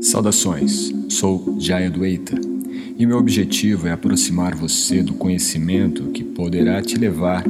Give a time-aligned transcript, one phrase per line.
[0.00, 2.38] Saudações, sou Jaya Dueita
[2.96, 7.44] e meu objetivo é aproximar você do conhecimento que poderá te levar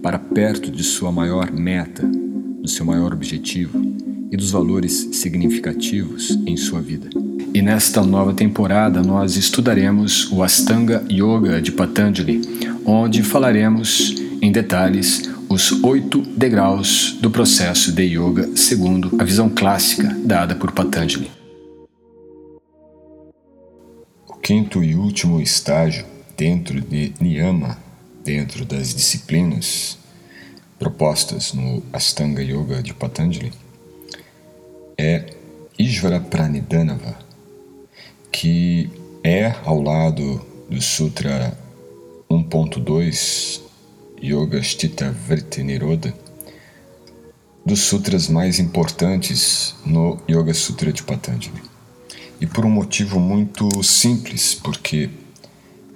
[0.00, 3.80] para perto de sua maior meta, do seu maior objetivo
[4.30, 7.08] e dos valores significativos em sua vida.
[7.52, 12.40] E nesta nova temporada nós estudaremos o Astanga Yoga de Patanjali,
[12.84, 20.14] onde falaremos em detalhes os oito degraus do processo de yoga segundo a visão clássica
[20.24, 21.37] dada por Patanjali.
[24.48, 27.76] Quinto e último estágio dentro de Niyama,
[28.24, 29.98] dentro das disciplinas
[30.78, 33.52] propostas no Astanga Yoga de Patanjali,
[34.96, 35.34] é
[35.78, 37.18] Ishvara Pranidanava,
[38.32, 38.90] que
[39.22, 41.54] é ao lado do Sutra
[42.30, 43.60] 1.2
[44.22, 46.14] Yoga Sthita Vritti Niroda,
[47.66, 51.67] dos sutras mais importantes no Yoga Sutra de Patanjali.
[52.40, 55.10] E por um motivo muito simples, porque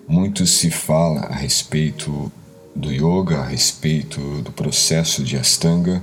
[0.08, 2.30] muito se fala a respeito
[2.74, 6.02] do yoga, a respeito do processo de Astanga,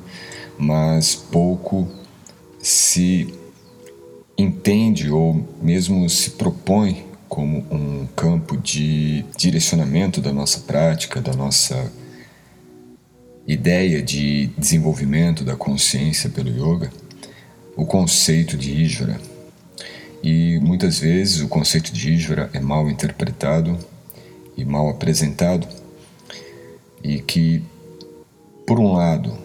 [0.57, 1.87] mas pouco
[2.59, 3.33] se
[4.37, 11.91] entende ou mesmo se propõe como um campo de direcionamento da nossa prática, da nossa
[13.45, 16.91] ideia de desenvolvimento da consciência pelo yoga,
[17.75, 19.19] o conceito de Ishvara.
[20.21, 23.77] E muitas vezes o conceito de Ishvara é mal interpretado
[24.57, 25.67] e mal apresentado,
[27.01, 27.63] e que,
[28.67, 29.37] por um lado,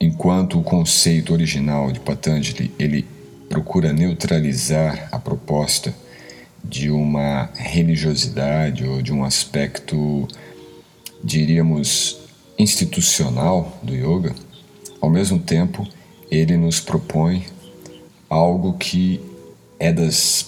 [0.00, 3.04] enquanto o conceito original de Patanjali ele
[3.48, 5.94] procura neutralizar a proposta
[6.64, 10.26] de uma religiosidade ou de um aspecto,
[11.22, 12.18] diríamos,
[12.58, 14.34] institucional do yoga,
[15.00, 15.86] ao mesmo tempo
[16.30, 17.46] ele nos propõe
[18.28, 19.20] algo que
[19.78, 20.46] é das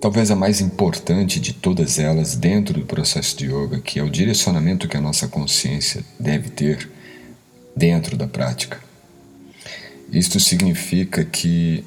[0.00, 4.10] talvez a mais importante de todas elas dentro do processo de yoga, que é o
[4.10, 6.90] direcionamento que a nossa consciência deve ter
[7.76, 8.80] dentro da prática.
[10.12, 11.84] Isto significa que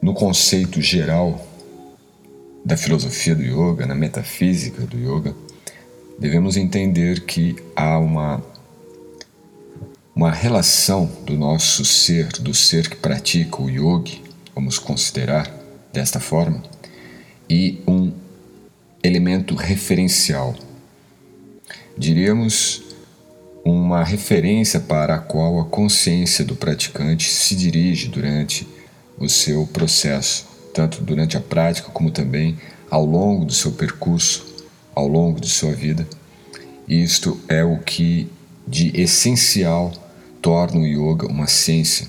[0.00, 1.46] no conceito geral
[2.64, 5.36] da filosofia do yoga, na metafísica do yoga,
[6.18, 8.42] devemos entender que há uma,
[10.16, 14.23] uma relação do nosso ser, do ser que pratica o yoga,
[14.54, 15.50] vamos considerar
[15.92, 16.62] desta forma,
[17.48, 18.12] e um
[19.02, 20.54] elemento referencial.
[21.96, 22.82] Diríamos
[23.64, 28.66] uma referência para a qual a consciência do praticante se dirige durante
[29.18, 32.58] o seu processo, tanto durante a prática como também
[32.90, 34.54] ao longo do seu percurso
[34.94, 36.06] ao longo de sua vida.
[36.86, 38.30] Isto é o que
[38.66, 39.92] de essencial
[40.40, 42.06] torna o yoga uma ciência.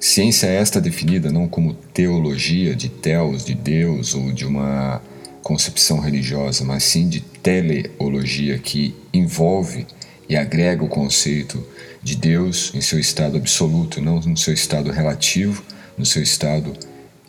[0.00, 5.02] Ciência esta definida não como teologia de Theos, de Deus ou de uma
[5.42, 9.86] concepção religiosa, mas sim de teleologia que envolve
[10.28, 11.66] e agrega o conceito
[12.00, 15.64] de Deus em seu estado absoluto, não no seu estado relativo,
[15.96, 16.74] no seu estado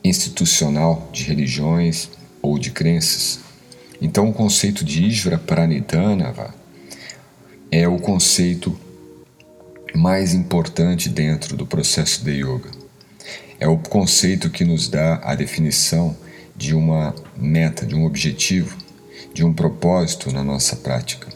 [0.03, 2.09] institucional de religiões
[2.41, 3.39] ou de crenças.
[3.99, 6.53] Então, o conceito de Ishvara Pranidhanava
[7.71, 8.79] é o conceito
[9.93, 12.69] mais importante dentro do processo de yoga.
[13.59, 16.15] É o conceito que nos dá a definição
[16.55, 18.77] de uma meta, de um objetivo,
[19.33, 21.27] de um propósito na nossa prática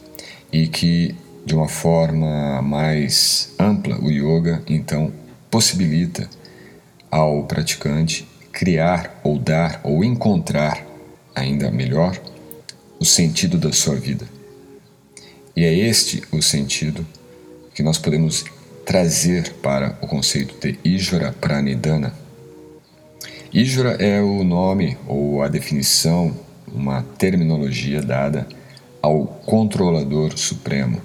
[0.52, 1.16] e que,
[1.46, 5.12] de uma forma mais ampla, o yoga então
[5.50, 6.30] possibilita
[7.10, 10.86] ao praticante criar ou dar ou encontrar,
[11.36, 12.20] ainda melhor,
[13.00, 14.26] o sentido da sua vida.
[15.56, 17.06] E é este o sentido
[17.74, 18.46] que nós podemos
[18.86, 22.14] trazer para o conceito de Ishvara Pranidhana.
[23.54, 26.36] Ishvara é o nome ou a definição,
[26.68, 28.48] uma terminologia dada
[29.02, 31.02] ao controlador supremo,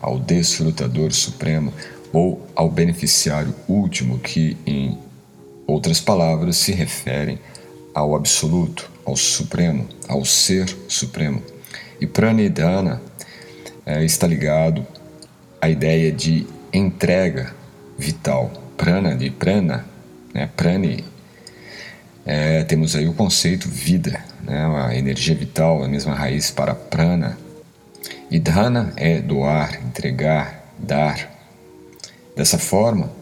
[0.00, 1.72] ao desfrutador supremo
[2.12, 4.98] ou ao beneficiário último, que, em
[5.66, 7.38] outras palavras, se referem
[7.94, 11.42] ao absoluto, ao Supremo, ao Ser Supremo.
[12.00, 13.00] E Pranidhana
[13.84, 14.86] é, está ligado
[15.60, 17.54] à ideia de entrega
[17.98, 18.50] vital.
[18.76, 19.84] Prana, de prana,
[20.32, 20.48] né?
[20.56, 21.04] prani,
[22.24, 24.64] é, temos aí o conceito vida, né?
[24.86, 27.38] a energia vital, a mesma raiz para prana.
[28.30, 31.28] E dhana é doar, entregar, dar.
[32.36, 33.12] Dessa forma,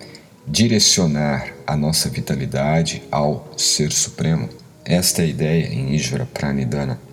[0.46, 4.48] direcionar a nossa vitalidade ao Ser Supremo.
[4.84, 7.07] Esta é a ideia em Ishvara Pranidhana.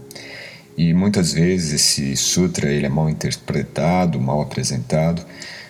[0.77, 5.25] E muitas vezes esse sutra ele é mal interpretado, mal apresentado,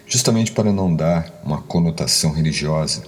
[0.07, 3.03] justamente para não dar uma conotação religiosa.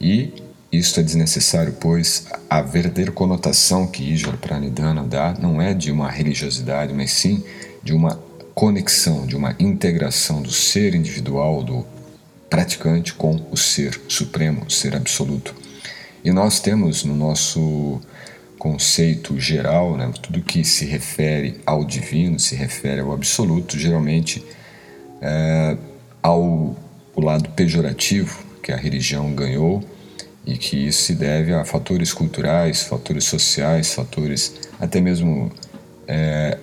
[0.00, 0.32] E
[0.70, 6.10] isto é desnecessário, pois a verdadeira conotação que Ishvara Pranidhana dá não é de uma
[6.10, 7.44] religiosidade, mas sim
[7.82, 8.20] de uma
[8.54, 11.86] conexão, de uma integração do ser individual, do
[12.50, 15.54] praticante com o ser supremo, o ser absoluto.
[16.24, 18.00] E nós temos no nosso
[18.58, 24.44] conceito geral, né, tudo que se refere ao divino, se refere ao absoluto, geralmente
[25.20, 25.76] é,
[26.22, 26.76] ao
[27.14, 29.82] o lado pejorativo que a religião ganhou
[30.44, 35.50] e que isso se deve a fatores culturais, fatores sociais, fatores até mesmo
[36.06, 36.58] é,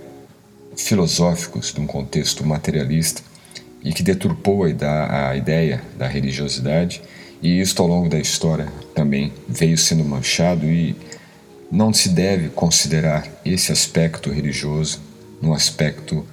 [0.77, 3.21] filosóficos de um contexto materialista
[3.83, 7.01] e que deturpou a, ideia da religiosidade.
[7.41, 10.95] E isso ao longo da história também veio sendo manchado e
[11.73, 15.01] não se deve considerar esse aspecto religioso
[15.41, 16.23] no aspecto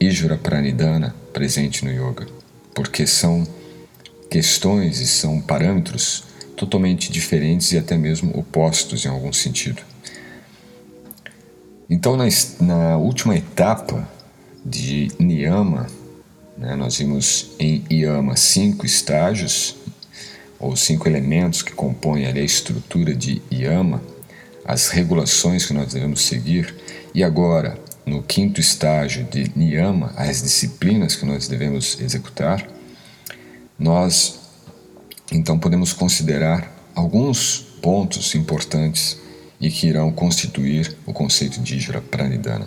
[0.00, 2.26] Ijura Pranidhana presente no yoga,
[2.74, 3.46] porque são
[4.30, 6.24] questões e são parâmetros
[6.56, 9.82] totalmente diferentes e até mesmo opostos em algum sentido.
[11.90, 12.24] Então, na,
[12.58, 14.08] na última etapa
[14.64, 15.88] de Niyama,
[16.56, 19.76] né, nós vimos em Yama cinco estágios,
[20.58, 24.00] ou cinco elementos que compõem ali a estrutura de Yama,
[24.66, 26.74] as regulações que nós devemos seguir,
[27.14, 32.66] e agora, no quinto estágio de Niyama, as disciplinas que nós devemos executar,
[33.78, 34.40] nós
[35.30, 39.18] então podemos considerar alguns pontos importantes
[39.60, 42.66] e que irão constituir o conceito de Ijra Pranidhana.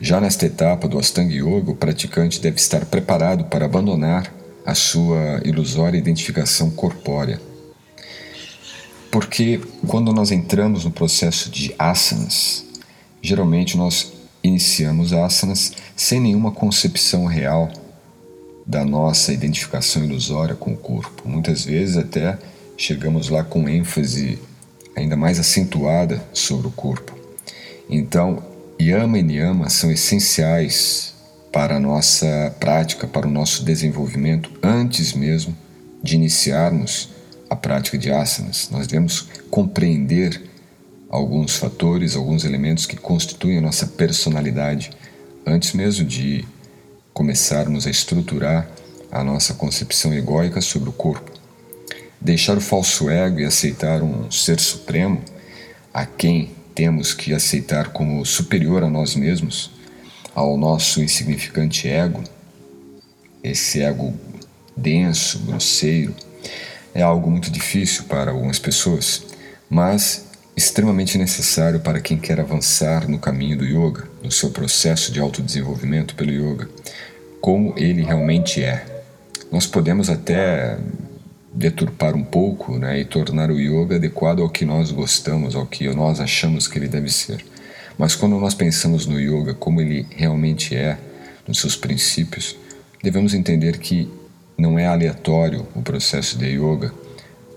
[0.00, 4.32] Já nesta etapa do Astanga Yoga, o praticante deve estar preparado para abandonar
[4.64, 7.40] a sua ilusória identificação corpórea.
[9.16, 12.66] Porque quando nós entramos no processo de asanas,
[13.22, 14.12] geralmente nós
[14.44, 17.72] iniciamos asanas sem nenhuma concepção real
[18.66, 21.26] da nossa identificação ilusória com o corpo.
[21.26, 22.38] Muitas vezes até
[22.76, 24.38] chegamos lá com ênfase
[24.94, 27.16] ainda mais acentuada sobre o corpo.
[27.88, 28.44] Então,
[28.78, 31.14] Yama e Niyama são essenciais
[31.50, 35.56] para a nossa prática, para o nosso desenvolvimento, antes mesmo
[36.02, 37.15] de iniciarmos
[37.48, 38.68] a prática de asanas.
[38.70, 40.42] Nós devemos compreender
[41.08, 44.90] alguns fatores, alguns elementos que constituem a nossa personalidade
[45.46, 46.44] antes mesmo de
[47.14, 48.68] começarmos a estruturar
[49.10, 51.30] a nossa concepção egóica sobre o corpo.
[52.20, 55.22] Deixar o falso ego e aceitar um ser supremo
[55.94, 59.70] a quem temos que aceitar como superior a nós mesmos,
[60.34, 62.22] ao nosso insignificante ego,
[63.42, 64.12] esse ego
[64.76, 66.14] denso, grosseiro,
[66.96, 69.22] é algo muito difícil para algumas pessoas,
[69.68, 75.20] mas extremamente necessário para quem quer avançar no caminho do yoga, no seu processo de
[75.20, 76.70] autodesenvolvimento pelo yoga,
[77.38, 79.04] como ele realmente é.
[79.52, 80.78] Nós podemos até
[81.52, 85.86] deturpar um pouco né, e tornar o yoga adequado ao que nós gostamos, ao que
[85.90, 87.44] nós achamos que ele deve ser.
[87.98, 90.96] Mas quando nós pensamos no yoga como ele realmente é,
[91.46, 92.56] nos seus princípios,
[93.02, 94.10] devemos entender que
[94.56, 96.92] não é aleatório o processo de yoga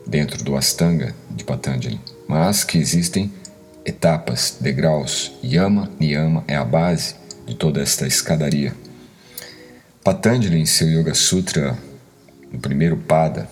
[0.06, 3.32] dentro do Astanga de Patanjali, mas que existem
[3.86, 5.32] etapas, degraus.
[5.44, 7.16] Yama, Niyama é a base
[7.46, 8.74] de toda esta escadaria.
[10.04, 11.78] Patanjali, em seu Yoga Sutra,
[12.52, 13.50] no primeiro pada,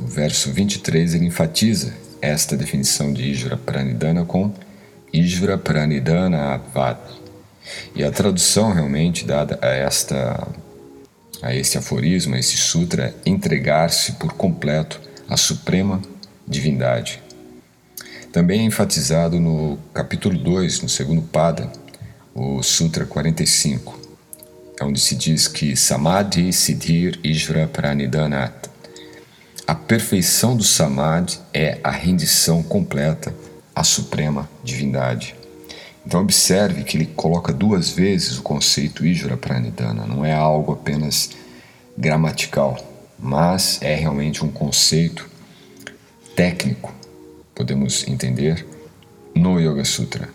[0.00, 4.52] o verso 23, ele enfatiza esta definição de Ijvara Pranidhana com
[5.12, 6.98] Ijvara Pranidhana Avad.
[7.94, 10.48] E a tradução realmente dada a esta
[11.42, 16.00] a este aforismo, a esse sutra, entregar-se por completo à suprema
[16.46, 17.22] divindade.
[18.32, 21.70] Também é enfatizado no capítulo 2, no segundo pada,
[22.34, 23.98] o Sutra 45,
[24.82, 28.68] onde se diz que Samadhi Siddhir Ishvara Pranidhanat
[29.68, 33.34] a perfeição do samadhi é a rendição completa
[33.74, 35.34] à suprema divindade.
[36.08, 41.32] Então observe que ele coloca duas vezes o conceito Ijvara Pranidhana, não é algo apenas
[41.98, 42.78] gramatical,
[43.18, 45.28] mas é realmente um conceito
[46.34, 46.94] técnico,
[47.54, 48.66] podemos entender,
[49.34, 50.30] no Yoga Sutra.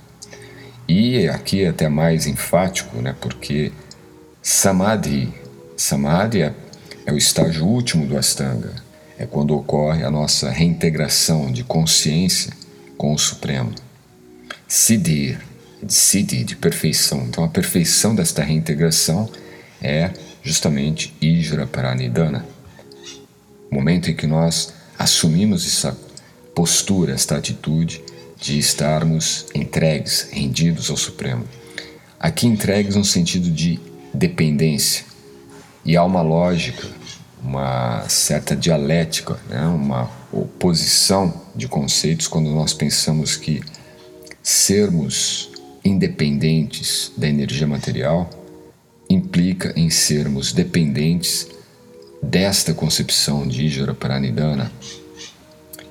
[0.88, 3.72] E aqui é até mais enfático, né, porque
[4.44, 5.34] Samadhi,
[5.75, 6.53] Samadhi é,
[7.03, 8.75] é o estágio último do Astanga,
[9.18, 12.53] é quando ocorre a nossa reintegração de consciência
[12.96, 13.74] com o Supremo.
[14.68, 15.36] Siddhi,
[15.84, 17.25] de Siddhi, de perfeição.
[17.28, 19.30] Então, a perfeição desta reintegração
[19.82, 20.12] é
[20.42, 22.46] justamente Ijra Paranidana.
[23.72, 25.98] O momento em que nós assumimos essa
[26.56, 28.02] postura, esta atitude
[28.40, 31.46] de estarmos entregues, rendidos ao Supremo.
[32.20, 33.80] Aqui entregues no sentido de
[34.13, 35.06] dependência.
[35.86, 36.88] E há uma lógica
[37.44, 39.68] uma certa dialética, né?
[39.68, 43.62] uma oposição de conceitos quando nós pensamos que
[44.42, 45.52] sermos
[45.84, 48.30] independentes da energia material
[49.10, 51.48] implica em sermos dependentes
[52.22, 54.72] desta concepção de Ijara Pranidhana.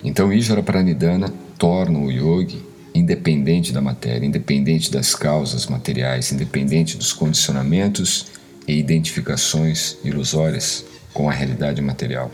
[0.02, 7.12] Então, Ijara Pranidhana torna o yogi independente da matéria, independente das causas materiais, independente dos
[7.12, 8.26] condicionamentos
[8.66, 12.30] e identificações ilusórias com a realidade material.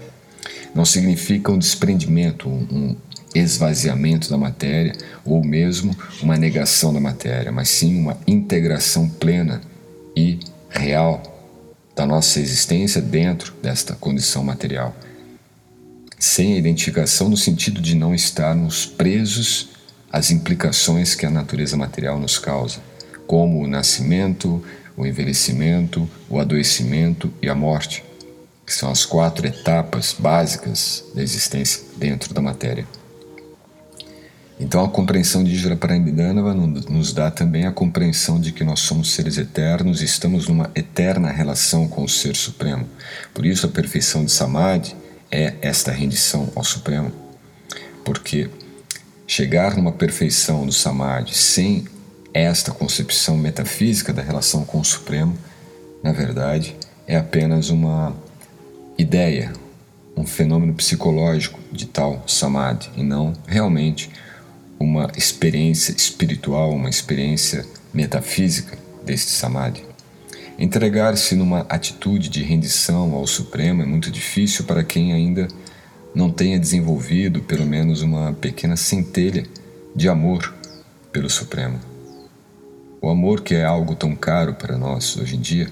[0.75, 2.95] Não significa um desprendimento, um
[3.39, 4.93] esvaziamento da matéria
[5.25, 9.61] ou mesmo uma negação da matéria, mas sim uma integração plena
[10.17, 11.23] e real
[11.95, 14.95] da nossa existência dentro desta condição material.
[16.19, 19.71] Sem a identificação no sentido de não estarmos presos
[20.13, 22.81] às implicações que a natureza material nos causa,
[23.27, 24.63] como o nascimento,
[24.97, 28.05] o envelhecimento, o adoecimento e a morte
[28.69, 32.87] que são as quatro etapas básicas da existência dentro da matéria.
[34.61, 39.13] Então, a compreensão de Ijra Paramidanava nos dá também a compreensão de que nós somos
[39.13, 42.89] seres eternos e estamos numa eterna relação com o Ser Supremo.
[43.33, 44.97] Por isso, a perfeição de Samadhi
[45.31, 47.13] é esta rendição ao Supremo.
[48.05, 48.51] Porque
[49.29, 51.85] chegar numa perfeição do Samadhi sem
[52.35, 55.39] esta concepção metafísica da relação com o Supremo,
[56.03, 58.15] na verdade, é apenas uma
[58.97, 59.53] ideia,
[60.17, 64.11] um fenômeno psicológico de tal samadhi e não realmente
[64.79, 69.85] uma experiência espiritual, uma experiência metafísica deste samadhi.
[70.59, 75.49] Entregar-se numa atitude de rendição ao Supremo é muito difícil para quem ainda
[76.15, 79.47] não tenha desenvolvido pelo menos uma pequena centelha
[79.95, 80.55] de amor
[81.13, 81.79] pelo Supremo.
[83.01, 85.71] O amor que é algo tão caro para nós hoje em dia,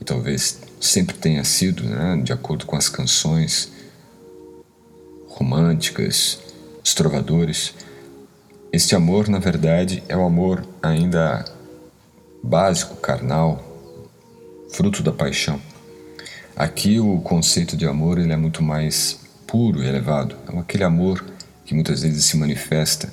[0.00, 3.72] e talvez sempre tenha sido, né, de acordo com as canções
[5.26, 6.38] românticas,
[6.84, 7.74] os trovadores.
[8.72, 11.44] Este amor, na verdade, é o amor ainda
[12.40, 13.60] básico, carnal,
[14.72, 15.60] fruto da paixão.
[16.54, 20.36] Aqui o conceito de amor ele é muito mais puro e elevado.
[20.52, 21.24] É aquele amor
[21.64, 23.12] que muitas vezes se manifesta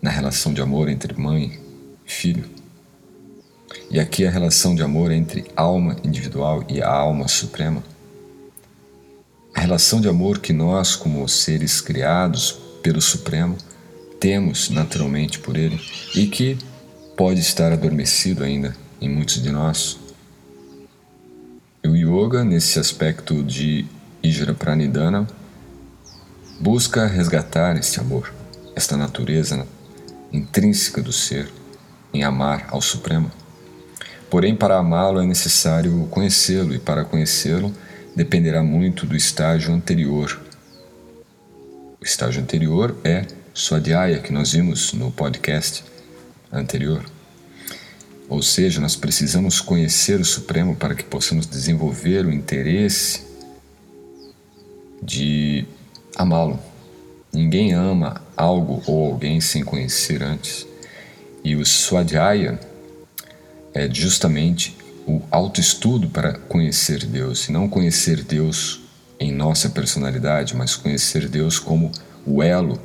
[0.00, 1.58] na relação de amor entre mãe
[2.06, 2.44] e filho.
[3.90, 7.82] E aqui a relação de amor entre alma individual e a alma suprema.
[9.52, 13.56] A relação de amor que nós, como seres criados pelo Supremo,
[14.24, 15.78] temos naturalmente por Ele
[16.14, 16.56] e que
[17.14, 19.98] pode estar adormecido ainda em muitos de nós.
[21.84, 23.84] O yoga, nesse aspecto de
[24.22, 25.28] Ijra Pranidhana,
[26.58, 28.32] busca resgatar este amor,
[28.74, 29.66] esta natureza
[30.32, 31.52] intrínseca do ser,
[32.14, 33.30] em amar ao Supremo.
[34.30, 37.74] Porém, para amá-lo é necessário conhecê-lo, e para conhecê-lo
[38.16, 40.40] dependerá muito do estágio anterior.
[42.00, 45.84] O estágio anterior é Swadhyaya, que nós vimos no podcast
[46.52, 47.04] anterior.
[48.28, 53.22] Ou seja, nós precisamos conhecer o Supremo para que possamos desenvolver o interesse
[55.00, 55.64] de
[56.16, 56.58] amá-lo.
[57.32, 60.66] Ninguém ama algo ou alguém sem conhecer antes.
[61.44, 62.58] E o Swadhyaya
[63.72, 68.80] é justamente o autoestudo para conhecer Deus, e não conhecer Deus
[69.20, 71.92] em nossa personalidade, mas conhecer Deus como
[72.26, 72.80] o elo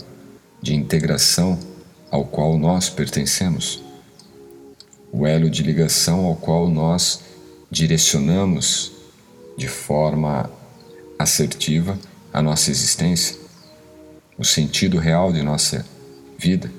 [0.61, 1.59] de integração
[2.11, 3.83] ao qual nós pertencemos,
[5.11, 7.21] o elo de ligação ao qual nós
[7.71, 8.91] direcionamos
[9.57, 10.49] de forma
[11.17, 11.97] assertiva
[12.31, 13.37] a nossa existência,
[14.37, 15.85] o sentido real de nossa
[16.37, 16.71] vida.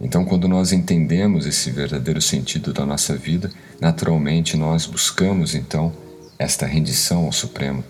[0.00, 5.92] Então, quando nós entendemos esse verdadeiro sentido da nossa vida, naturalmente nós buscamos então
[6.38, 7.84] esta rendição ao Supremo.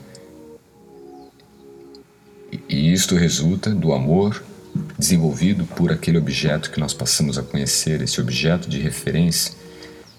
[2.69, 4.42] E isto resulta do amor
[4.99, 9.52] desenvolvido por aquele objeto que nós passamos a conhecer, esse objeto de referência,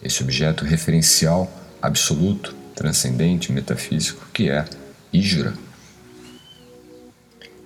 [0.03, 4.65] esse objeto referencial absoluto, transcendente, metafísico, que é
[5.13, 5.53] Ijra.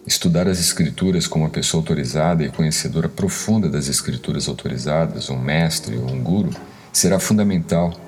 [0.06, 5.98] Estudar as Escrituras com uma pessoa autorizada e conhecedora profunda das Escrituras autorizadas, um mestre
[5.98, 6.52] ou um guru,
[6.94, 8.00] será fundamental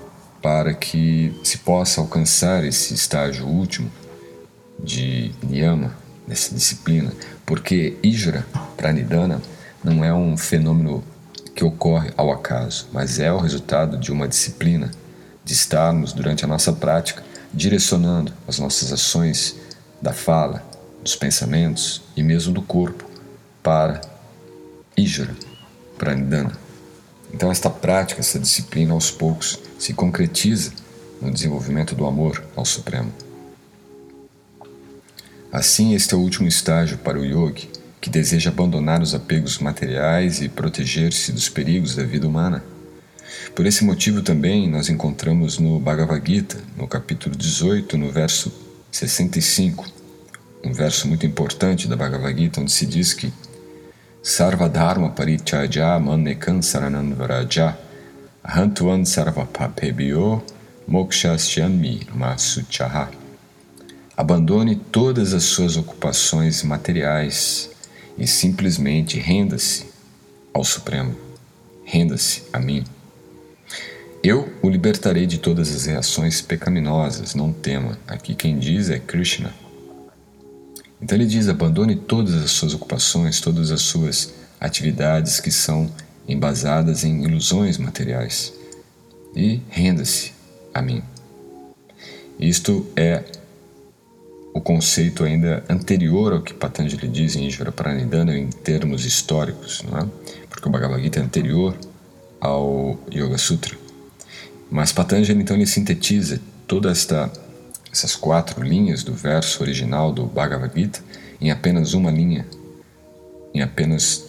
[0.41, 3.91] para que se possa alcançar esse estágio último
[4.79, 5.95] de niyama,
[6.27, 7.11] dessa disciplina,
[7.45, 9.41] porque Ijra, pranidhana,
[9.83, 11.03] não é um fenômeno
[11.55, 14.91] que ocorre ao acaso, mas é o resultado de uma disciplina,
[15.43, 19.55] de estarmos durante a nossa prática direcionando as nossas ações
[20.01, 20.63] da fala,
[21.01, 23.05] dos pensamentos e mesmo do corpo
[23.63, 24.01] para
[24.95, 25.35] Ijara,
[25.97, 26.51] para Nidana.
[27.33, 30.71] Então, esta prática, essa disciplina, aos poucos se concretiza
[31.21, 33.11] no desenvolvimento do amor ao Supremo.
[35.51, 37.69] Assim, este é o último estágio para o yogi,
[38.01, 42.63] que deseja abandonar os apegos materiais e proteger-se dos perigos da vida humana.
[43.55, 48.51] Por esse motivo também nós encontramos no Bhagavad Gita, no capítulo 18, no verso
[48.91, 49.85] 65,
[50.63, 53.31] um verso muito importante da Bhagavad Gita, onde se diz que
[54.27, 57.77] Sarvadharma parichaja mannekan sarananvaraja
[58.43, 60.43] hantuan sarvapapebhyo
[60.87, 63.07] mokshasyanmi masuchaha
[64.17, 67.69] Abandone todas as suas ocupações materiais
[68.17, 69.85] e simplesmente renda-se
[70.51, 71.15] ao Supremo.
[71.85, 72.83] Renda-se a mim.
[74.23, 77.99] Eu o libertarei de todas as reações pecaminosas, não tema.
[78.07, 79.53] Aqui quem diz é Krishna.
[80.99, 85.91] Então ele diz: abandone todas as suas ocupações, todas as suas atividades que são
[86.27, 88.51] embasadas em ilusões materiais
[89.35, 90.33] e renda-se
[90.73, 91.03] a mim.
[92.39, 93.23] Isto é
[94.57, 99.99] o conceito ainda anterior ao que Patanjali diz em Ishvara Pranidhana em termos históricos, não
[99.99, 100.07] é?
[100.49, 101.77] porque o Bhagavad Gita é anterior
[102.41, 103.77] ao Yoga Sutra.
[104.71, 107.31] Mas Patanjali então ele sintetiza toda esta
[107.91, 111.01] essas quatro linhas do verso original do Bhagavad Gita
[111.39, 112.45] em apenas uma linha,
[113.53, 114.25] em apenas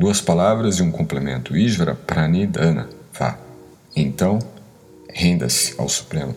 [0.00, 1.54] duas palavras e um complemento.
[1.54, 3.38] Ishvara Pranidhana, vá.
[3.94, 4.38] Então,
[5.12, 6.34] renda-se ao Supremo.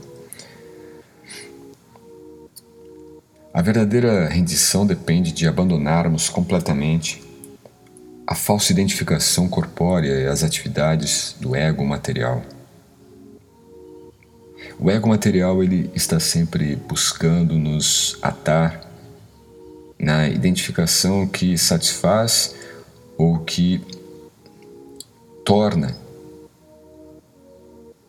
[3.54, 7.22] A verdadeira rendição depende de abandonarmos completamente
[8.26, 12.42] a falsa identificação corpórea e as atividades do ego material.
[14.80, 18.90] O ego material ele está sempre buscando nos atar
[20.00, 22.56] na identificação que satisfaz
[23.18, 23.82] ou que
[25.44, 25.94] torna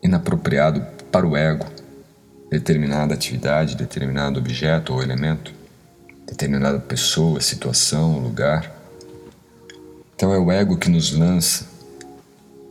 [0.01, 0.81] inapropriado
[1.11, 1.72] para o ego
[2.53, 5.51] determinada atividade, determinado objeto ou elemento,
[6.27, 8.71] determinada pessoa, situação, lugar.
[10.15, 11.65] Então é o ego que nos lança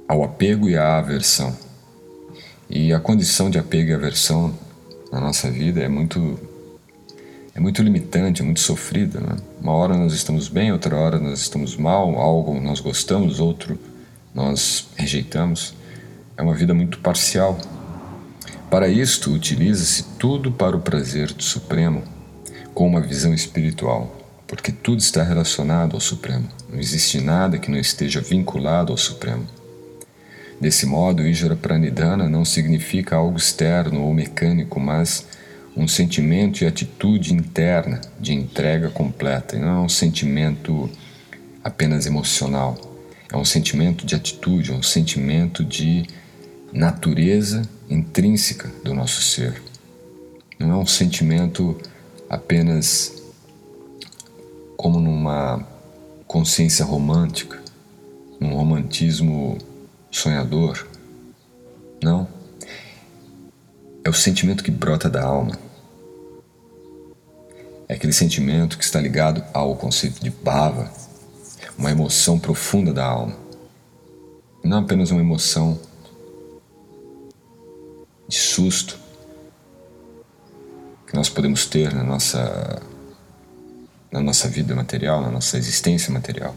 [0.07, 1.57] ao apego e à aversão.
[2.71, 4.57] E a condição de apego e aversão
[5.11, 6.39] na nossa vida é muito
[7.53, 9.21] é muito limitante, é muito sofrida.
[9.21, 9.37] Né?
[9.61, 13.77] Uma hora nós estamos bem, outra hora nós estamos mal, algo nós gostamos, outro
[14.33, 15.75] nós rejeitamos.
[16.37, 17.59] É uma vida muito parcial.
[18.73, 22.03] Para isto, utiliza-se tudo para o prazer do Supremo,
[22.73, 26.49] com uma visão espiritual, porque tudo está relacionado ao Supremo.
[26.71, 29.47] Não existe nada que não esteja vinculado ao Supremo.
[30.59, 35.27] Desse modo, Ijara Pranidhana não significa algo externo ou mecânico, mas
[35.77, 40.89] um sentimento e atitude interna de entrega completa, não é um sentimento
[41.63, 42.79] apenas emocional.
[43.31, 46.07] É um sentimento de atitude, é um sentimento de
[46.73, 49.63] natureza intrínseca do nosso ser.
[50.59, 51.79] Não é um sentimento
[52.29, 53.23] apenas
[54.77, 55.67] como numa
[56.27, 57.61] consciência romântica,
[58.41, 59.59] num romantismo
[60.11, 60.87] sonhador.
[62.03, 62.27] Não.
[64.05, 65.57] É o sentimento que brota da alma.
[67.89, 70.91] É aquele sentimento que está ligado ao conceito de bhava,
[71.77, 73.37] uma emoção profunda da alma.
[74.65, 75.79] Não apenas uma emoção
[78.33, 78.99] de susto
[81.07, 82.81] que nós podemos ter na nossa,
[84.11, 86.57] na nossa vida material, na nossa existência material.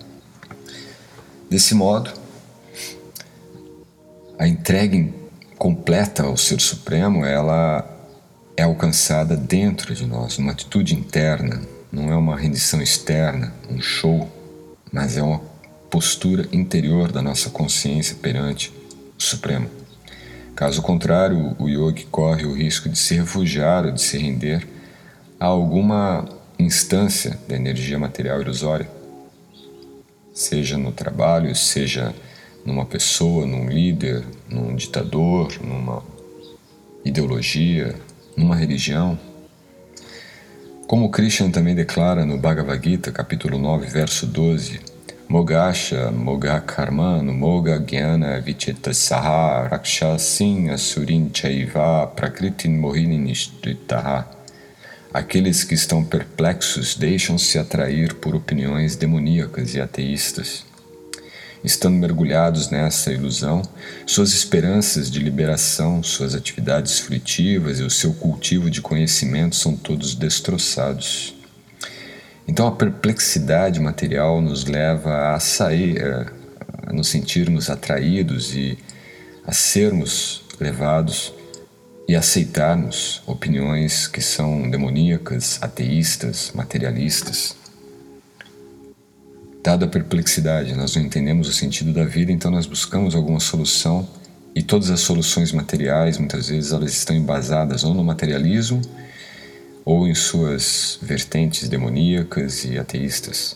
[1.49, 2.13] Desse modo,
[4.39, 5.05] a entrega
[5.57, 7.85] completa ao Ser Supremo, ela
[8.55, 11.61] é alcançada dentro de nós, numa atitude interna,
[11.91, 14.31] não é uma rendição externa, um show,
[14.93, 15.41] mas é uma
[15.89, 18.71] postura interior da nossa consciência perante
[19.19, 19.84] o Supremo.
[20.55, 24.65] Caso contrário, o yogi corre o risco de se refugiar ou de se render
[25.37, 28.89] a alguma instância da energia material ilusória,
[30.33, 32.15] seja no trabalho, seja
[32.65, 36.01] numa pessoa, num líder, num ditador, numa
[37.03, 37.93] ideologia,
[38.37, 39.19] numa religião.
[40.87, 44.79] Como Krishna também declara no Bhagavad Gita, capítulo 9, verso 12,
[45.27, 54.27] Mogasha, Mogakarman, Moga Gyana Vichetasaha, Rakshasin, Asurin Chaiva, Prakritin Mohininishtritaha.
[55.11, 60.63] Aqueles que estão perplexos deixam-se atrair por opiniões demoníacas e ateístas.
[61.63, 63.63] Estando mergulhados nessa ilusão,
[64.05, 70.13] suas esperanças de liberação, suas atividades fruitivas e o seu cultivo de conhecimento são todos
[70.13, 71.34] destroçados.
[72.47, 76.01] Então a perplexidade material nos leva a sair,
[76.85, 78.77] a nos sentirmos atraídos e
[79.45, 81.33] a sermos levados
[82.07, 87.55] e aceitarmos opiniões que são demoníacas, ateístas, materialistas.
[89.63, 94.07] Dada a perplexidade, nós não entendemos o sentido da vida, então nós buscamos alguma solução
[94.53, 98.79] e todas as soluções materiais, muitas vezes, elas estão embasadas ou no materialismo
[99.85, 103.55] ou em suas vertentes demoníacas e ateístas.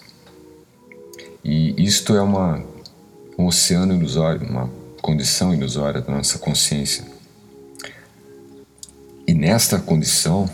[1.44, 2.64] E isto é uma,
[3.38, 4.70] um oceano ilusório, uma
[5.02, 7.04] condição ilusória da nossa consciência.
[9.28, 10.48] E nesta condição,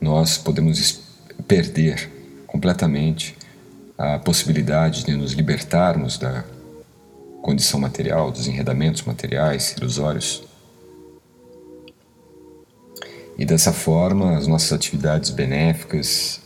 [0.00, 1.00] nós podemos
[1.48, 2.10] perder
[2.46, 3.36] completamente
[3.96, 6.44] a possibilidade de nos libertarmos da
[7.40, 10.44] condição material, dos enredamentos materiais ilusórios.
[13.38, 16.40] E dessa forma, as nossas atividades benéficas,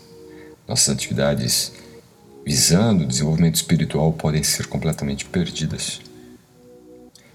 [0.66, 1.72] nossas atividades
[2.44, 6.00] visando o desenvolvimento espiritual podem ser completamente perdidas.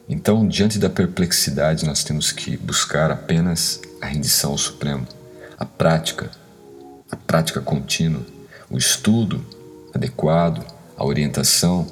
[0.08, 5.08] Então, diante da perplexidade, nós temos que buscar apenas a rendição ao Supremo,
[5.58, 6.32] a prática,
[7.10, 8.26] a prática contínua,
[8.70, 9.46] o estudo
[9.94, 10.66] adequado,
[10.98, 11.88] a orientação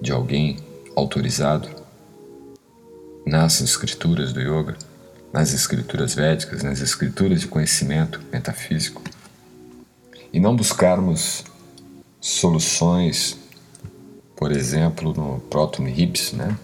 [0.00, 0.58] de alguém
[0.94, 1.68] autorizado.
[3.24, 4.76] Nas escrituras do yoga,
[5.36, 9.02] nas escrituras védicas, nas escrituras de conhecimento metafísico.
[10.32, 11.44] E não buscarmos
[12.18, 13.36] soluções,
[14.34, 16.56] por exemplo, no próton hips, né?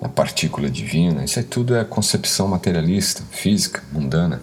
[0.00, 1.22] na partícula divina.
[1.22, 4.40] Isso aí tudo é concepção materialista, física, mundana.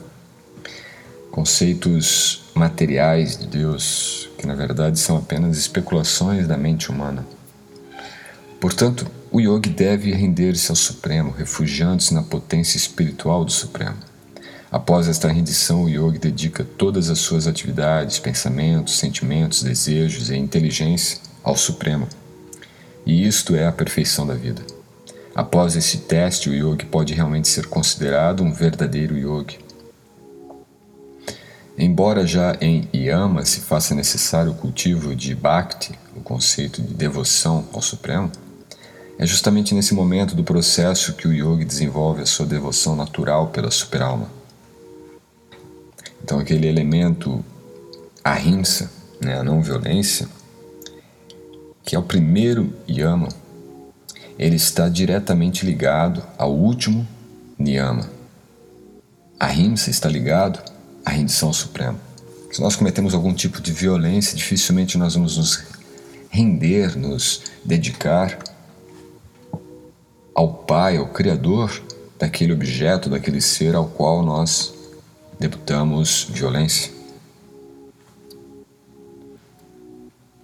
[1.31, 7.25] Conceitos materiais de Deus, que na verdade são apenas especulações da mente humana.
[8.61, 13.97] Portanto, o yogi deve render-se ao Supremo, refugiando-se na potência espiritual do Supremo.
[14.71, 21.19] Após esta rendição, o yogi dedica todas as suas atividades, pensamentos, sentimentos, desejos e inteligência
[21.43, 22.07] ao Supremo.
[23.05, 24.61] E isto é a perfeição da vida.
[25.35, 29.59] Após esse teste, o yogi pode realmente ser considerado um verdadeiro yogi.
[31.77, 37.67] Embora já em Yama se faça necessário o cultivo de Bhakti, o conceito de devoção
[37.73, 38.31] ao Supremo,
[39.17, 43.71] é justamente nesse momento do processo que o yogi desenvolve a sua devoção natural pela
[43.71, 44.29] superalma.
[46.23, 47.43] Então, aquele elemento
[48.23, 50.27] ahimsa, né, a não violência,
[51.83, 53.29] que é o primeiro yama,
[54.37, 57.07] ele está diretamente ligado ao último
[57.57, 58.09] niyama.
[59.39, 60.59] Ahimsa está ligado
[61.05, 61.99] à rendição suprema.
[62.51, 65.63] Se nós cometemos algum tipo de violência, dificilmente nós vamos nos
[66.29, 68.37] render, nos dedicar
[70.35, 71.81] ao Pai, ao Criador
[72.19, 74.73] daquele objeto, daquele ser ao qual nós
[75.39, 76.91] debutamos violência.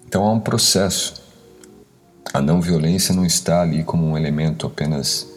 [0.07, 1.21] Então há um processo.
[2.33, 5.27] A não violência não está ali como um elemento apenas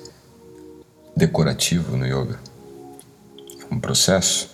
[1.17, 2.39] decorativo no yoga.
[3.61, 4.49] É um processo.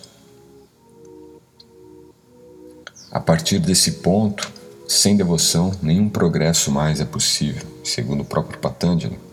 [3.11, 4.51] A partir desse ponto,
[4.87, 9.30] sem devoção, nenhum progresso mais é possível, segundo o próprio Patanjali.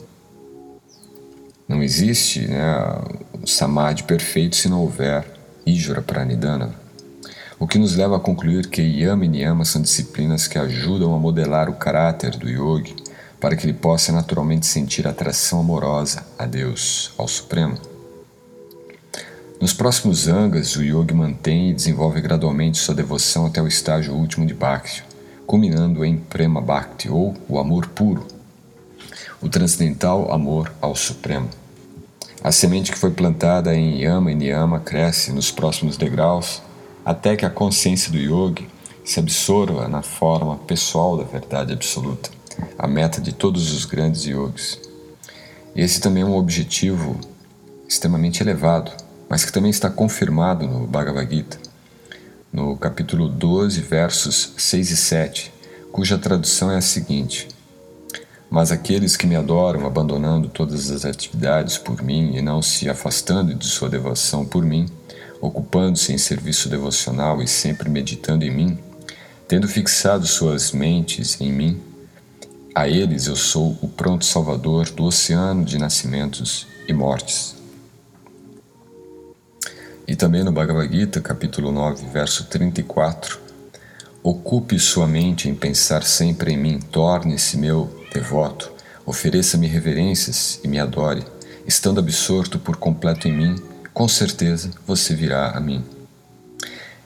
[1.69, 2.77] Não existe né,
[3.43, 5.25] o samadhi perfeito se não houver
[5.67, 6.75] Ijura Pranidhana,
[7.61, 11.19] o que nos leva a concluir que Yama e Niyama são disciplinas que ajudam a
[11.19, 12.97] modelar o caráter do yogi
[13.41, 17.77] para que ele possa naturalmente sentir atração amorosa a Deus, ao Supremo.
[19.61, 24.47] Nos próximos angas, o yogi mantém e desenvolve gradualmente sua devoção até o estágio último
[24.47, 25.05] de Bhakti,
[25.45, 28.25] culminando em Prema Bhakti, ou o amor puro,
[29.41, 31.49] o transcendental amor ao Supremo.
[32.43, 36.63] A semente que foi plantada em Yama e Niyama cresce nos próximos degraus
[37.05, 38.69] até que a consciência do yogi
[39.05, 42.31] se absorva na forma pessoal da verdade absoluta,
[42.79, 44.79] a meta de todos os grandes yogis.
[45.75, 47.19] Esse também é um objetivo
[47.89, 48.93] extremamente elevado,
[49.29, 51.59] mas que também está confirmado no Bhagavad Gita,
[52.53, 55.53] no capítulo 12, versos 6 e 7,
[55.91, 57.49] cuja tradução é a seguinte:
[58.51, 63.55] mas aqueles que me adoram, abandonando todas as atividades por mim e não se afastando
[63.55, 64.87] de sua devoção por mim,
[65.41, 68.79] ocupando-se em serviço devocional e sempre meditando em mim,
[69.47, 71.81] tendo fixado suas mentes em mim,
[72.75, 77.57] a eles eu sou o pronto salvador do oceano de nascimentos e mortes.
[80.07, 83.39] E também no Bhagavad Gita, capítulo 9, verso 34,
[84.23, 88.73] Ocupe sua mente em pensar sempre em mim, torne-se meu devoto,
[89.05, 91.25] ofereça-me reverências e me adore.
[91.67, 95.85] Estando absorto por completo em mim, com certeza você virá a mim.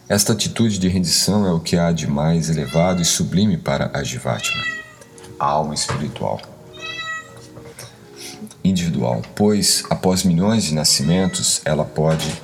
[0.09, 4.03] Esta atitude de rendição é o que há de mais elevado e sublime para a
[4.03, 4.63] Jivatma,
[5.39, 6.41] a alma espiritual.
[8.65, 12.41] individual, pois após milhões de nascimentos ela pode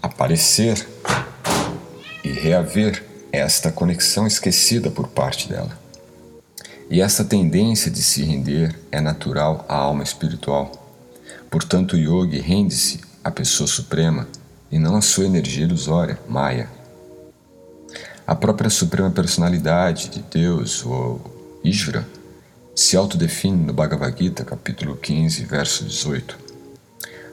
[0.00, 0.86] aparecer
[2.22, 5.85] e reaver esta conexão esquecida por parte dela.
[6.88, 10.70] E essa tendência de se render é natural à alma espiritual.
[11.50, 14.28] Portanto, o yogi rende-se à pessoa suprema
[14.70, 16.68] e não à sua energia ilusória, Maya.
[18.26, 21.20] A própria suprema personalidade de Deus, ou
[21.64, 22.06] Ishvara,
[22.74, 26.38] se autodefine no Bhagavad Gita, capítulo 15, verso 18.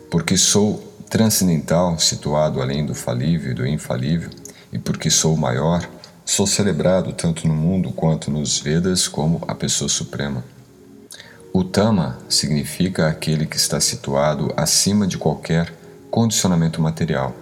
[0.10, 4.30] Porque sou transcendental, situado além do falível e do infalível,
[4.72, 5.88] e porque sou maior,
[6.26, 10.44] sou celebrado tanto no mundo quanto nos Vedas como a pessoa suprema.
[11.74, 15.74] Tama significa aquele que está situado acima de qualquer
[16.12, 17.36] condicionamento material.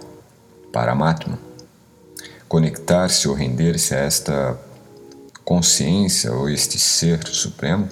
[0.72, 1.38] Paramatma.
[2.48, 4.58] Conectar-se ou render-se a esta
[5.44, 7.88] consciência ou este ser supremo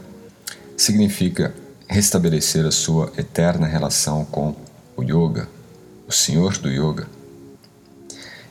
[0.79, 1.55] significa
[1.87, 4.57] restabelecer a sua eterna relação com
[4.97, 5.47] o yoga,
[6.09, 7.07] o Senhor do Yoga,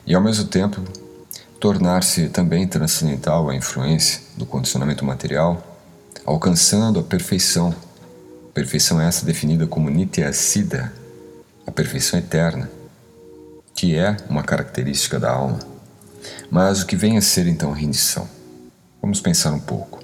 [0.06, 0.80] e ao mesmo tempo
[1.60, 5.62] tornar-se também transcendental à influência do condicionamento material,
[6.24, 7.74] alcançando a perfeição.
[8.54, 10.92] Perfeição essa definida como Nitya Siddha,
[11.66, 12.68] a perfeição eterna,
[13.74, 15.58] que é uma característica da alma.
[16.50, 18.26] Mas o que vem a ser então rendição?
[19.00, 20.00] Vamos pensar um pouco.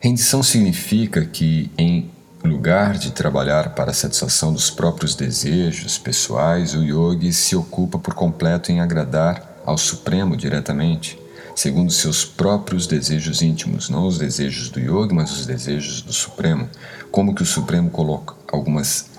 [0.00, 2.10] Rendição significa que, em
[2.42, 8.14] lugar de trabalhar para a satisfação dos próprios desejos pessoais, o yogi se ocupa por
[8.14, 11.18] completo em agradar ao Supremo diretamente,
[11.54, 16.68] segundo seus próprios desejos íntimos, não os desejos do yogi, mas os desejos do Supremo.
[17.10, 19.10] Como que o Supremo coloca algumas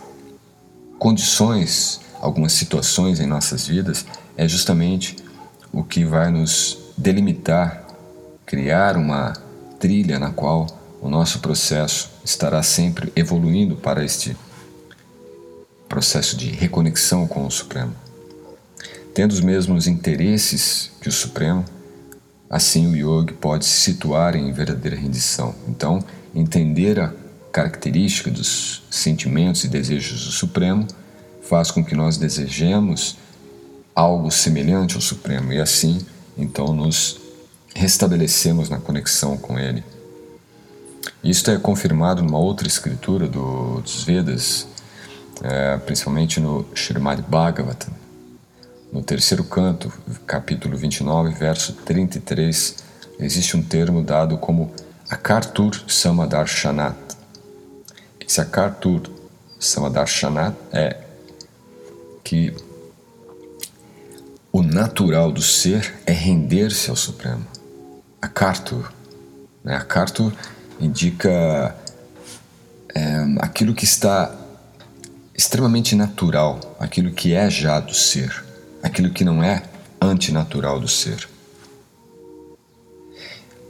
[0.98, 4.06] condições, algumas situações em nossas vidas,
[4.38, 5.18] é justamente
[5.72, 7.86] o que vai nos delimitar,
[8.46, 9.34] criar uma
[9.80, 10.68] trilha na qual
[11.02, 14.38] o nosso processo estará sempre evoluindo para este
[15.90, 18.03] processo de reconexão com o Supremo.
[19.14, 21.64] Tendo os mesmos interesses que o Supremo,
[22.50, 25.54] assim o yogi pode se situar em verdadeira rendição.
[25.68, 27.14] Então, entender a
[27.52, 30.88] característica dos sentimentos e desejos do Supremo
[31.44, 33.18] faz com que nós desejemos
[33.94, 36.04] algo semelhante ao Supremo e assim,
[36.36, 37.20] então, nos
[37.76, 39.84] restabelecemos na conexão com Ele.
[41.24, 44.68] Isto é confirmado numa outra escritura do, dos Vedas,
[45.44, 47.94] é, principalmente no Srimad Bhagavatam,
[48.94, 49.92] no terceiro canto,
[50.28, 52.76] capítulo 29, verso 33,
[53.20, 54.72] existe um termo dado como
[55.10, 56.96] Akartur Samadarshanat.
[58.20, 59.10] Esse Akartur
[59.60, 61.00] Samadarshanat é
[62.24, 62.56] que
[64.52, 67.48] o natural do ser é render-se ao Supremo.
[68.22, 68.94] Akartur.
[69.64, 69.76] Né?
[69.76, 70.32] Akartur
[70.80, 71.76] indica
[72.94, 74.40] é, aquilo que está
[75.36, 78.43] extremamente natural, aquilo que é já do ser,
[78.84, 79.64] aquilo que não é
[80.00, 81.28] antinatural do ser.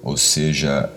[0.02, 0.92] Ou seja,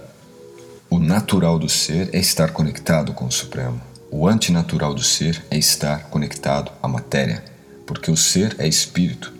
[0.90, 3.80] o natural do ser é estar conectado com o Supremo.
[4.10, 7.44] O antinatural do ser é estar conectado à matéria,
[7.86, 9.36] porque o ser é espírito,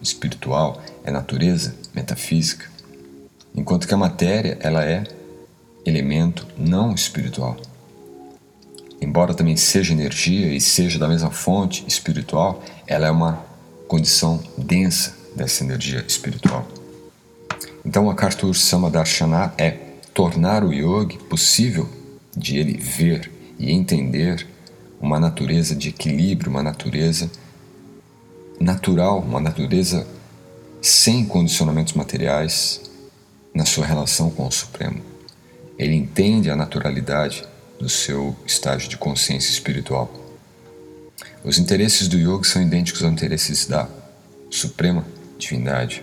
[0.00, 2.66] espiritual, é natureza, metafísica,
[3.54, 5.04] enquanto que a matéria ela é
[5.84, 7.56] elemento não espiritual.
[9.00, 13.44] Embora também seja energia e seja da mesma fonte espiritual, ela é uma
[13.88, 16.68] condição densa dessa energia espiritual.
[17.84, 19.70] Então, a Kartur Samadarshana é
[20.12, 21.88] tornar o yogi possível
[22.36, 24.46] de ele ver e entender
[25.00, 27.30] uma natureza de equilíbrio, uma natureza
[28.60, 30.06] natural, uma natureza
[30.82, 32.82] sem condicionamentos materiais
[33.54, 35.00] na sua relação com o Supremo.
[35.78, 37.44] Ele entende a naturalidade
[37.78, 40.12] do seu estágio de consciência espiritual.
[41.44, 43.88] Os interesses do yoga são idênticos aos interesses da
[44.50, 45.04] suprema
[45.38, 46.02] divindade.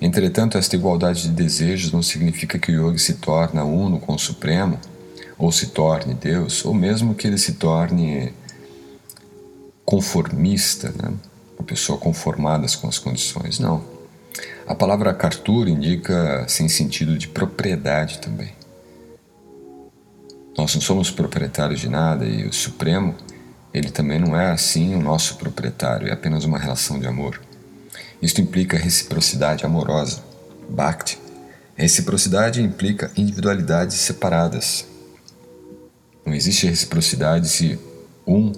[0.00, 4.18] Entretanto, esta igualdade de desejos não significa que o yogi se torna uno com o
[4.18, 4.80] Supremo,
[5.38, 8.32] ou se torne Deus, ou mesmo que ele se torne
[9.84, 11.12] conformista, né?
[11.58, 13.58] uma pessoa conformada com as condições.
[13.58, 13.84] Não.
[14.66, 18.52] A palavra cartura indica sem sentido de propriedade também.
[20.56, 23.14] Nós não somos proprietários de nada e o Supremo,
[23.72, 27.40] ele também não é assim o nosso proprietário, é apenas uma relação de amor.
[28.20, 30.22] Isto implica reciprocidade amorosa,
[30.68, 31.18] Bhakti.
[31.74, 34.86] Reciprocidade implica individualidades separadas.
[36.24, 37.78] Não existe reciprocidade se
[38.26, 38.52] um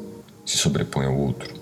[0.44, 1.55] se sobrepõe ao outro.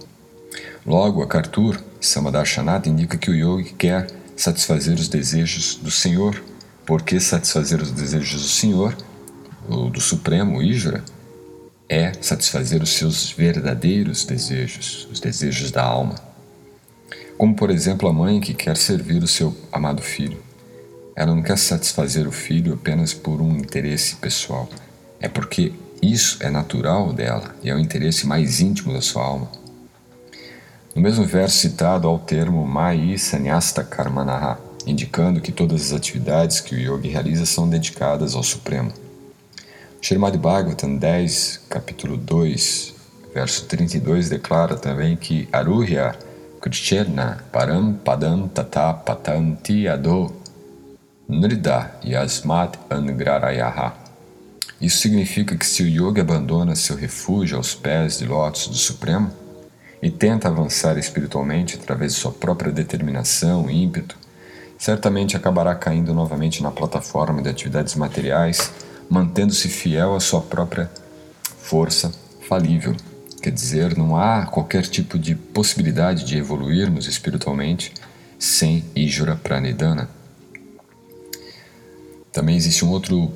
[0.85, 6.43] Logo, a Kartur, Samadarshanath, indica que o yogi quer satisfazer os desejos do Senhor,
[6.85, 8.97] porque satisfazer os desejos do Senhor
[9.69, 11.05] o do Supremo, Ijra,
[11.93, 16.15] é satisfazer os seus verdadeiros desejos, os desejos da alma.
[17.37, 20.43] Como, por exemplo, a mãe que quer servir o seu amado filho.
[21.15, 24.71] Ela não quer satisfazer o filho apenas por um interesse pessoal.
[25.21, 29.53] É porque isso é natural dela e é o interesse mais íntimo da sua alma.
[30.95, 36.59] No mesmo verso citado há o termo Mai Sanyasta Karmanaha, indicando que todas as atividades
[36.59, 38.95] que o yogi realiza são dedicadas ao Supremo.
[40.05, 42.93] Srimad Bhagavatam 10, capítulo 2,
[43.33, 46.19] verso 32 declara também que Aruhya
[46.61, 50.35] Krishna Param Padam Tata Patanti Ado
[51.29, 53.95] Nrida Yasmat Angrarayaha.
[54.81, 59.31] Isso significa que se o yogi abandona seu refúgio aos pés de lótus do Supremo
[60.03, 64.19] e tenta avançar espiritualmente através de sua própria determinação e ímpeto,
[64.77, 68.73] certamente acabará caindo novamente na plataforma de atividades materiais
[69.09, 70.91] mantendo-se fiel à sua própria
[71.59, 72.13] força
[72.49, 72.95] falível.
[73.43, 77.93] Quer dizer, não há qualquer tipo de possibilidade de evoluirmos espiritualmente
[78.39, 80.09] sem Ijura Pranidhana.
[82.33, 83.33] Também existe um outro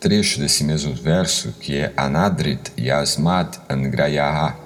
[0.00, 4.56] trecho desse mesmo verso que é Anadrit Yasmad Angrayaha.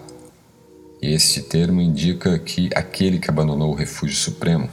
[1.03, 4.69] E este termo indica que aquele que abandonou o refúgio supremo.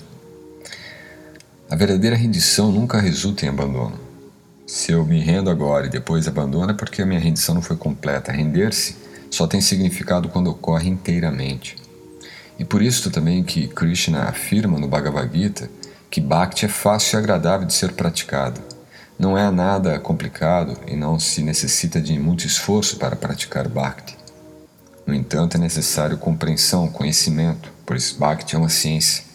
[1.70, 4.00] A verdadeira rendição nunca resulta em abandono.
[4.74, 7.76] Se eu me rendo agora e depois abandono é porque a minha rendição não foi
[7.76, 8.32] completa.
[8.32, 8.96] Render-se
[9.30, 11.76] só tem significado quando ocorre inteiramente.
[12.58, 15.70] E por isso também que Krishna afirma no Bhagavad Gita
[16.10, 18.62] que Bhakti é fácil e agradável de ser praticado.
[19.20, 24.18] Não é nada complicado e não se necessita de muito esforço para praticar Bhakti.
[25.06, 29.26] No entanto, é necessário compreensão, conhecimento, pois Bhakti é uma ciência,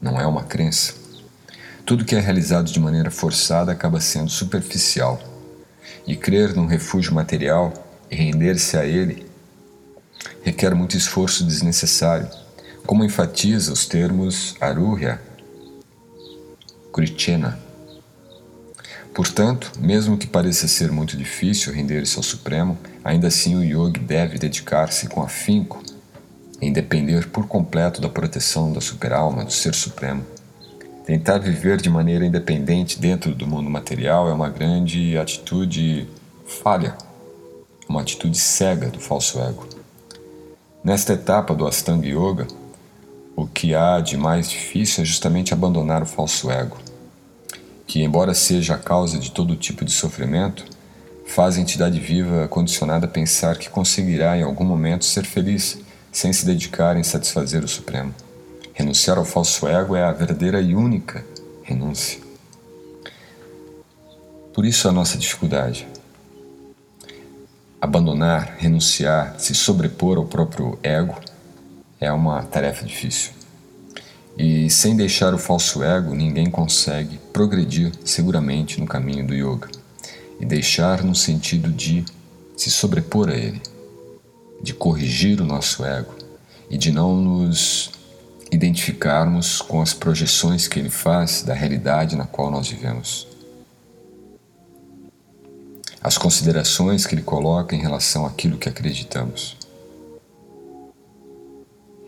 [0.00, 0.97] não é uma crença.
[1.88, 5.18] Tudo que é realizado de maneira forçada acaba sendo superficial.
[6.06, 7.72] E crer num refúgio material
[8.10, 9.26] e render-se a ele
[10.42, 12.28] requer muito esforço desnecessário,
[12.84, 15.18] como enfatiza os termos Aruhya,
[16.92, 17.58] Krichena.
[19.14, 24.36] Portanto, mesmo que pareça ser muito difícil render-se ao Supremo, ainda assim o yogi deve
[24.36, 25.82] dedicar-se com afinco
[26.60, 30.36] em depender por completo da proteção da superalma, do Ser Supremo.
[31.08, 36.06] Tentar viver de maneira independente dentro do mundo material é uma grande atitude
[36.46, 36.94] falha,
[37.88, 39.66] uma atitude cega do falso ego.
[40.84, 42.46] Nesta etapa do Astanga Yoga,
[43.34, 46.76] o que há de mais difícil é justamente abandonar o falso ego,
[47.86, 50.66] que, embora seja a causa de todo tipo de sofrimento,
[51.24, 55.78] faz a entidade viva condicionada pensar que conseguirá em algum momento ser feliz
[56.12, 58.14] sem se dedicar em satisfazer o Supremo.
[58.78, 61.26] Renunciar ao falso ego é a verdadeira e única
[61.64, 62.20] renúncia.
[64.54, 65.84] Por isso a nossa dificuldade.
[67.80, 71.20] Abandonar, renunciar, se sobrepor ao próprio ego
[72.00, 73.32] é uma tarefa difícil.
[74.38, 79.68] E sem deixar o falso ego, ninguém consegue progredir seguramente no caminho do yoga.
[80.38, 82.04] E deixar no sentido de
[82.56, 83.60] se sobrepor a ele,
[84.62, 86.14] de corrigir o nosso ego
[86.70, 87.97] e de não nos
[88.50, 93.26] identificarmos com as projeções que ele faz da realidade na qual nós vivemos.
[96.00, 99.56] As considerações que ele coloca em relação àquilo que acreditamos.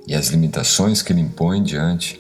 [0.07, 2.19] E as limitações que ele impõe diante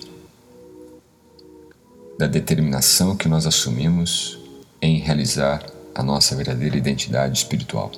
[2.18, 4.38] da determinação que nós assumimos
[4.82, 7.90] em realizar a nossa verdadeira identidade espiritual.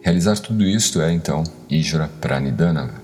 [0.00, 2.94] Realizar tudo isto é então Ijra Pranidhana,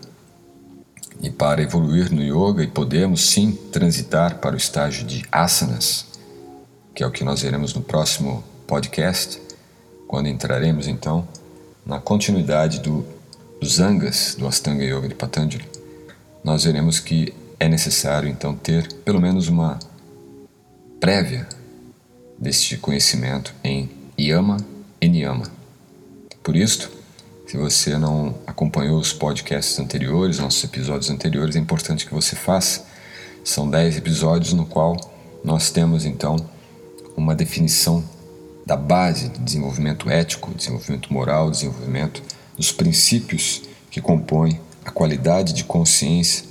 [1.20, 6.07] e para evoluir no yoga e podemos sim transitar para o estágio de asanas,
[6.94, 9.40] que é o que nós veremos no próximo podcast,
[10.07, 11.27] quando entraremos então
[11.85, 13.05] na continuidade do,
[13.61, 15.64] dos angas do Astanga Yoga de Patanjali.
[16.42, 19.79] Nós veremos que é necessário então ter pelo menos uma
[21.00, 21.48] prévia
[22.38, 24.57] deste conhecimento em Yama
[25.00, 25.46] e Niyama.
[26.42, 26.90] Por isto,
[27.46, 32.86] se você não acompanhou os podcasts anteriores, nossos episódios anteriores, é importante que você faça.
[33.45, 34.97] São 10 episódios no qual
[35.45, 36.36] nós temos então
[37.16, 38.03] uma definição
[38.64, 42.22] da base do desenvolvimento ético, desenvolvimento moral, desenvolvimento
[42.57, 46.45] dos princípios que compõem a qualidade de consciência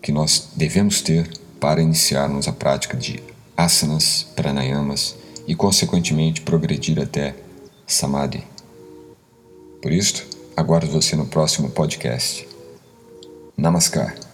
[0.00, 1.28] que nós devemos ter
[1.60, 3.22] para iniciarmos a prática de
[3.56, 5.14] asanas, pranayamas
[5.46, 7.34] e, consequentemente, progredir até
[7.86, 8.42] samadhi.
[9.82, 12.48] Por isso, Aguardo você no próximo podcast.
[13.56, 14.27] Namaskar.